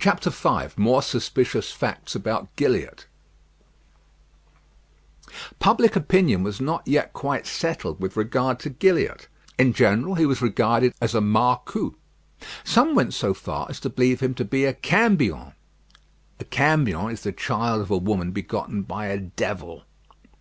[0.00, 3.06] V MORE SUSPICIOUS FACTS ABOUT GILLIATT
[5.60, 9.28] Public opinion was not yet quite settled with regard to Gilliatt.
[9.56, 11.94] In general he was regarded as a Marcou:
[12.64, 15.52] some went so far as to believe him to be a Cambion.
[16.40, 19.84] A cambion is the child of a woman begotten by a devil.